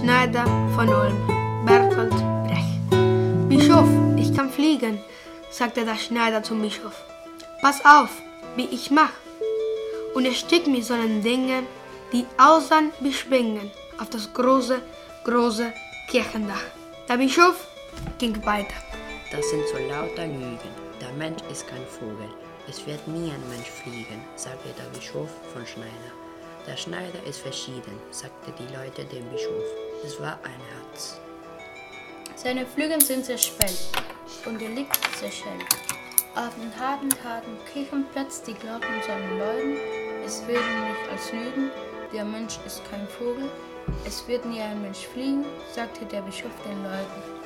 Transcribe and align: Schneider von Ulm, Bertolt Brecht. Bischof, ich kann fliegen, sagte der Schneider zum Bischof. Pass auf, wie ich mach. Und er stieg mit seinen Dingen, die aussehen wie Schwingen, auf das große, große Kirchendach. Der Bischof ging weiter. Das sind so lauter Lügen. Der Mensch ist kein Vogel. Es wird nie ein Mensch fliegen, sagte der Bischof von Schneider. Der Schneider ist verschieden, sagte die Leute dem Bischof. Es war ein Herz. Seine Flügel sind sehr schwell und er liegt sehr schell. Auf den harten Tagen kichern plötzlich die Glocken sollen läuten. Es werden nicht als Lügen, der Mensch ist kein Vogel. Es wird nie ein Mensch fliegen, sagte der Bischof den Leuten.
Schneider 0.00 0.46
von 0.74 0.88
Ulm, 0.88 1.66
Bertolt 1.66 2.14
Brecht. 2.46 3.50
Bischof, 3.50 3.86
ich 4.16 4.34
kann 4.34 4.48
fliegen, 4.48 4.98
sagte 5.50 5.84
der 5.84 5.96
Schneider 5.96 6.42
zum 6.42 6.62
Bischof. 6.62 7.04
Pass 7.60 7.84
auf, 7.84 8.08
wie 8.56 8.64
ich 8.64 8.90
mach. 8.90 9.12
Und 10.14 10.24
er 10.24 10.32
stieg 10.32 10.66
mit 10.66 10.86
seinen 10.86 11.22
Dingen, 11.22 11.66
die 12.14 12.24
aussehen 12.38 12.92
wie 13.00 13.12
Schwingen, 13.12 13.70
auf 13.98 14.08
das 14.08 14.32
große, 14.32 14.80
große 15.24 15.70
Kirchendach. 16.08 16.64
Der 17.06 17.18
Bischof 17.18 17.68
ging 18.16 18.34
weiter. 18.46 18.80
Das 19.30 19.50
sind 19.50 19.64
so 19.68 19.76
lauter 19.86 20.26
Lügen. 20.26 20.70
Der 20.98 21.12
Mensch 21.12 21.42
ist 21.52 21.68
kein 21.68 21.84
Vogel. 21.86 22.30
Es 22.66 22.86
wird 22.86 23.06
nie 23.06 23.30
ein 23.30 23.48
Mensch 23.50 23.68
fliegen, 23.68 24.24
sagte 24.36 24.70
der 24.78 24.98
Bischof 24.98 25.28
von 25.52 25.66
Schneider. 25.66 26.29
Der 26.66 26.76
Schneider 26.76 27.22
ist 27.26 27.40
verschieden, 27.40 27.98
sagte 28.10 28.52
die 28.52 28.74
Leute 28.74 29.04
dem 29.04 29.28
Bischof. 29.30 29.64
Es 30.04 30.20
war 30.20 30.38
ein 30.44 30.60
Herz. 30.72 31.18
Seine 32.36 32.66
Flügel 32.66 33.00
sind 33.00 33.24
sehr 33.24 33.38
schwell 33.38 33.74
und 34.46 34.60
er 34.60 34.68
liegt 34.68 34.98
sehr 35.16 35.30
schell. 35.30 35.58
Auf 36.34 36.54
den 36.54 36.72
harten 36.78 37.10
Tagen 37.10 37.58
kichern 37.72 38.06
plötzlich 38.12 38.56
die 38.56 38.60
Glocken 38.60 39.02
sollen 39.06 39.38
läuten. 39.38 39.76
Es 40.24 40.46
werden 40.46 40.88
nicht 40.88 41.10
als 41.10 41.32
Lügen, 41.32 41.70
der 42.12 42.24
Mensch 42.24 42.58
ist 42.66 42.82
kein 42.90 43.08
Vogel. 43.08 43.50
Es 44.06 44.26
wird 44.28 44.44
nie 44.44 44.60
ein 44.60 44.80
Mensch 44.82 45.06
fliegen, 45.06 45.44
sagte 45.74 46.04
der 46.04 46.22
Bischof 46.22 46.52
den 46.64 46.82
Leuten. 46.84 47.39